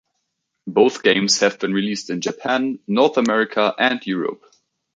[0.65, 4.43] Both games have been released in Japan, North America and Europe.